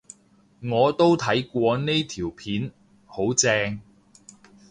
[0.63, 2.71] 我都睇過呢條片，
[3.05, 3.79] 好正